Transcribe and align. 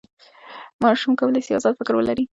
ماشوم 0.83 1.11
کولی 1.19 1.41
سي 1.45 1.51
ازاد 1.57 1.73
فکر 1.79 1.93
ولري. 1.95 2.23